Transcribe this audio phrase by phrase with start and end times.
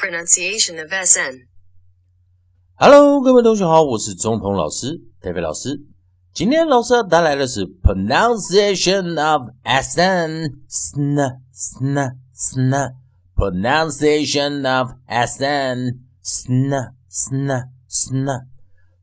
[0.00, 1.46] pronunciation of SN.
[2.74, 5.82] Hello，各位同学好，我是中通老师 David 老师。
[6.32, 11.18] 今天老师要带来的是 pronunciation of SN sn
[11.52, 12.94] sn sn
[13.36, 18.46] pronunciation of SN sn sn sn。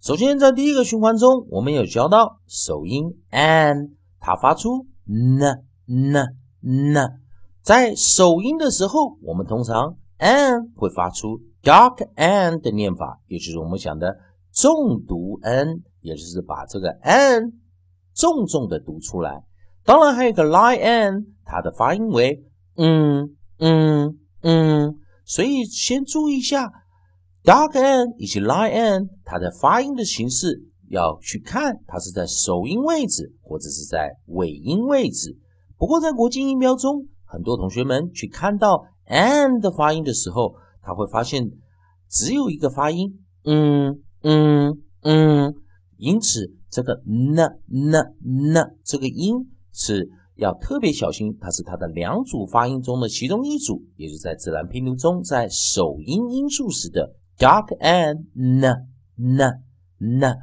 [0.02, 7.20] 首先，在第一个循环中，我们有教到首音 n，它发出 n n n。
[7.62, 14.18] 在首音的时候，我们通常 n 会发出 dark n 的念法，也就是我们讲的
[14.54, 17.54] 重读 n，也就是把这个 n
[18.14, 19.44] 重重的读出来。
[19.84, 22.44] 当然还有个 lie n，它的发音为
[22.76, 26.72] 嗯嗯嗯，所以先注意一下
[27.44, 35.38] dark n 以及 lie n，它的发音的形式要去看它是在首音位置或者是在尾音位置。
[35.78, 41.52] 不过在国际音标中，很多同学们去看到 n 的发音的时候，他会发现
[42.10, 45.56] 只有一个发音，嗯嗯嗯，
[45.98, 47.96] 因此这个 n n
[48.54, 58.88] n 这个音是要特别小心，它是它的两组发音中的其中一组，也就是在自然拼读中，在首音音素时的 dark n n
[59.98, 60.38] n。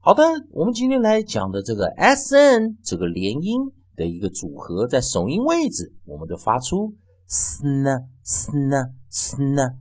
[0.00, 3.72] 好的，我们今天来讲的这个 s n 这个连音。
[3.96, 6.94] 的一个组合，在首音位置，我们就发出
[7.30, 7.86] sn
[8.24, 9.76] sn sn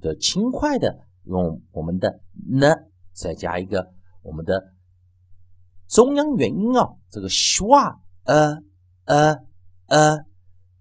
[0.00, 3.90] 的轻快的，用我们的 n 再加一个
[4.22, 4.74] 我们的
[5.88, 8.62] 中央元音啊，这个 schwa 呃
[9.06, 9.34] 呃
[9.86, 10.18] 呃，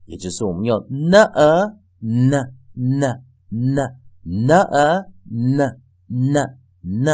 [0.04, 3.80] 也就是我们用 n a n n n
[4.24, 5.62] n a n
[6.08, 7.06] n n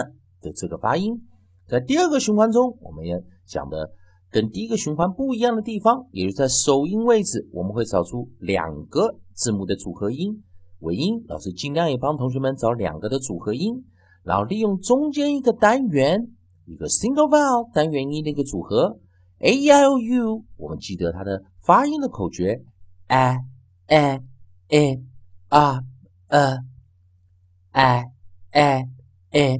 [0.42, 1.28] 的这个发音，
[1.68, 3.94] 在第二个循环中，我们也讲的。
[4.32, 10.44] 跟第一个循环不一样的地方，也就是在首音位置，我们会找出两个字母的组合音。
[10.80, 13.86] 尾音，老师尽量也帮同学们找两个的组合音，
[14.24, 16.28] 然后利用中间一个单元，
[16.66, 19.00] 一个 single vowel 单元音的一个组合
[19.40, 20.44] ，a i o u，。
[20.58, 22.62] 我们记得它的发音的口诀
[23.08, 23.38] ：a
[23.88, 24.22] a
[24.68, 25.02] a
[25.50, 25.80] a
[26.28, 26.60] a
[27.72, 28.04] a
[28.52, 28.86] a
[29.32, 29.60] a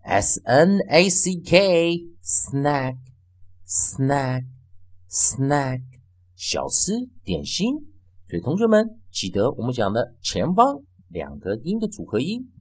[0.03, 2.97] ；s n a c k，snack，snack。
[3.68, 4.46] snack
[5.13, 5.81] snack
[6.35, 6.94] 小吃
[7.24, 7.75] 点心，
[8.28, 12.51] 所以同学们记得我们讲的前方两个音的组合音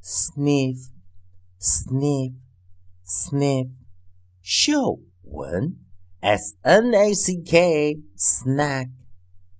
[0.03, 0.89] sniff
[1.61, 2.35] sniff
[3.07, 3.71] sniff
[4.43, 5.77] 嗅闻
[6.19, 8.91] ，s n a c k snack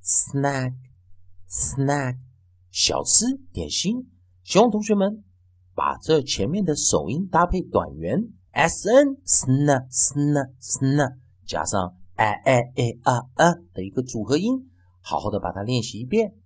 [0.03, 0.75] snack
[1.49, 2.19] snack
[2.73, 4.11] 小吃点心。
[4.43, 5.23] 希望同学们
[5.77, 14.70] 把这前面的首音搭配短元 s n sn sn sn 加上 a a a a a 的一个组合音。
[15.11, 16.37] 好好的把它练习一遍。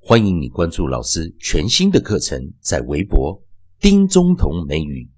[0.00, 3.40] 欢迎你关注老师全新的课程，在微博
[3.78, 5.08] 丁中同美语